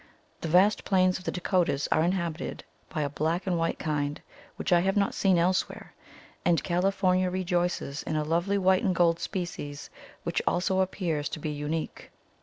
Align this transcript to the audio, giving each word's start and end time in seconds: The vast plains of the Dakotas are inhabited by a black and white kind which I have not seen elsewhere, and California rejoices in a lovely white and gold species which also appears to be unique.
The 0.41 0.47
vast 0.47 0.83
plains 0.83 1.19
of 1.19 1.25
the 1.25 1.31
Dakotas 1.31 1.87
are 1.91 2.01
inhabited 2.01 2.63
by 2.89 3.03
a 3.03 3.09
black 3.11 3.45
and 3.45 3.55
white 3.55 3.77
kind 3.77 4.19
which 4.55 4.73
I 4.73 4.79
have 4.79 4.97
not 4.97 5.13
seen 5.13 5.37
elsewhere, 5.37 5.93
and 6.43 6.63
California 6.63 7.29
rejoices 7.29 8.01
in 8.01 8.15
a 8.15 8.23
lovely 8.23 8.57
white 8.57 8.83
and 8.83 8.95
gold 8.95 9.19
species 9.19 9.91
which 10.23 10.41
also 10.47 10.79
appears 10.79 11.29
to 11.29 11.39
be 11.39 11.51
unique. 11.51 12.09